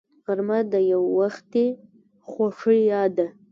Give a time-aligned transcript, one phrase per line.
[0.23, 1.67] غرمه د یووختي
[2.29, 3.27] خوښۍ یاد ده